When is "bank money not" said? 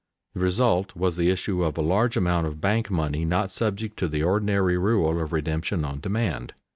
2.59-3.51